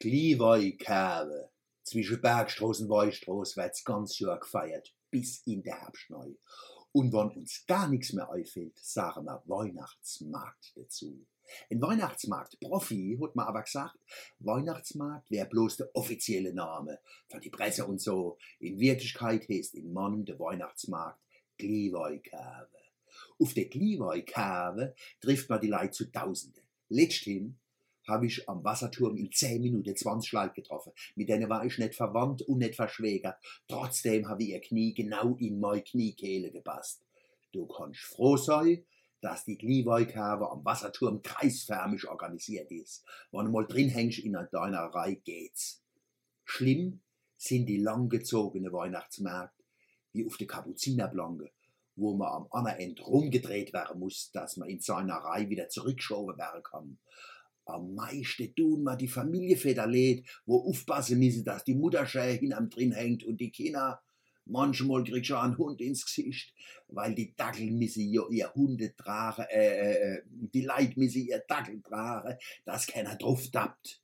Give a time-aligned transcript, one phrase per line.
[0.00, 1.50] Glühweinkerbe.
[1.82, 6.32] Zwischen Bergstraße und Weinstraße wird's ganz Jahr gefeiert, bis in der Herbstneu.
[6.92, 11.26] Und wenn uns gar nichts mehr einfällt, sagen wir Weihnachtsmarkt dazu.
[11.70, 13.98] Ein Weihnachtsmarkt Profi hat man aber gesagt,
[14.38, 18.38] Weihnachtsmarkt wäre bloß der offizielle Name von die Presse und so.
[18.58, 21.20] In Wirklichkeit heißt im Mann der Weihnachtsmarkt
[21.58, 22.78] Glühweinkerbe.
[23.38, 26.62] Auf der Glühweinkerbe trifft man die Leute zu Tausende.
[26.88, 27.58] Letzthin
[28.06, 30.92] habe ich am Wasserturm in 10 Minuten 20 Leute getroffen.
[31.14, 33.36] Mit denen war ich nicht verwandt und nicht verschwägert.
[33.68, 37.02] Trotzdem habe ich ihr Knie genau in meine Kniekehle gepasst.
[37.52, 38.84] Du kannst froh sein,
[39.20, 43.04] dass die Glühweinkerbe am Wasserturm kreisförmig organisiert ist.
[43.32, 45.82] Wenn du mal drin hängst in deiner Reihe, geht's.
[46.44, 47.00] Schlimm
[47.36, 49.64] sind die langgezogenen Weihnachtsmärkte,
[50.12, 51.50] wie auf der Kapuzinerblanke,
[51.96, 56.38] wo man am anderen Ende rumgedreht werden muss, dass man in seiner Reihe wieder zurückgeschoben
[56.38, 56.98] werden kann.
[57.74, 62.92] Am meisten tun wir die Familienväter lädt, wo aufpassen müssen, dass die Mutterschähe hinam drin
[62.92, 64.02] hängt und die Kinder.
[64.46, 66.54] Manchmal kriegt schon ein Hund ins Gesicht,
[66.88, 71.42] weil die Dackel müssen ja ihr Hunde tragen, äh, äh, äh, die Leid müssen ihr
[71.46, 74.02] Dackel tragen, dass keiner drauf tappt.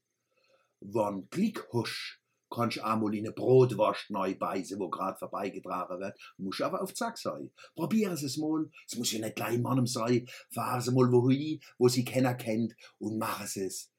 [0.80, 2.20] Wann Klick husch,
[2.57, 7.19] kannst einmal in eine Brotwurst neu beißen, wo grad vorbeigetragen wird, muss aber auf Zack
[7.19, 7.51] sein.
[7.75, 11.89] Probieren es mal, es muss ja nicht gleich Mannem sein, fahren Sie mal wohin, wo
[11.89, 13.93] Sie keiner kennt und machen Sie es.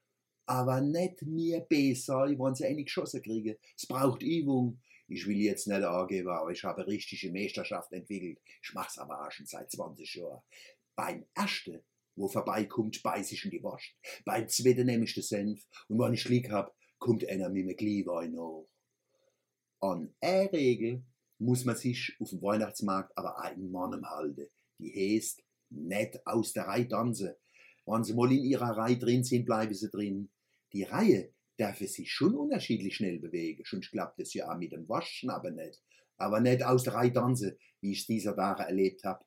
[0.48, 3.58] Aber nicht mir besser, wenn Sie eine geschossen kriegen.
[3.76, 4.82] Es braucht Übung.
[5.10, 8.40] Ich will jetzt nicht angeben, aber ich habe richtige Meisterschaft entwickelt.
[8.62, 10.42] Ich mach's aber auch schon seit 20 Jahren.
[10.96, 11.82] Beim ersten,
[12.18, 13.94] wo vorbeikommt, beiß ich in die Wurst.
[14.26, 16.76] Beim zweiten nehme ich den Senf und wenn ich Glück hab,
[17.08, 18.68] kommt einer mit dem Glühwein hoch.
[19.80, 21.04] An eine Regel
[21.40, 24.48] muss man sich auf dem Weihnachtsmarkt aber einen Mann halten.
[24.78, 27.34] Die heißt, nicht aus der Reihe tanzen.
[27.86, 30.30] Wenn sie mal in ihrer Reihe drin sind, bleiben sie drin.
[30.74, 33.64] Die Reihe darf sich schon unterschiedlich schnell bewegen.
[33.64, 35.82] Schon klappt es ja auch mit dem Waschen, aber nicht.
[36.18, 39.24] Aber nicht aus der Reihe tanzen, wie ich es dieser Tage erlebt habe.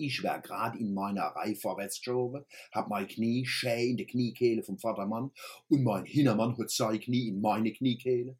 [0.00, 4.62] Ich war grad in meiner Reihe vorwärts geschoben, hab mein Knie schä in der Kniekehle
[4.62, 5.32] vom Vatermann
[5.68, 8.38] und mein Hintermann hat sein Knie in meine Kniekehle.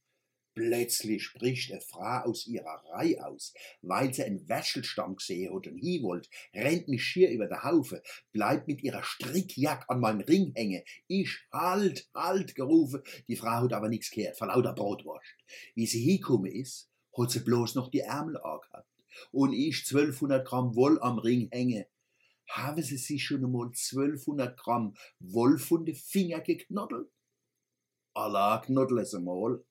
[0.55, 5.81] Plötzlich spricht eine Frau aus ihrer Reihe aus, weil sie einen Wäschelstamm gesehen hat und
[5.81, 10.53] hin wollt, rennt mich schier über den Haufen, bleibt mit ihrer Strickjack an meinem Ring
[10.55, 10.85] hängen.
[11.09, 15.35] Ich halt, halt gerufen, die Frau hat aber nichts gehört, vor lauter Brotwurst.
[15.75, 18.87] Wie sie hingekommen ist, hat sie bloß noch die Ärmel angehabt
[19.33, 21.87] und ich 1200 Gramm Woll am Ring hänge.
[22.49, 27.11] Haben Sie sich schon einmal 1200 Gramm Woll von den Finger geknoddelt?
[28.15, 29.63] Allah knoddle es einmal.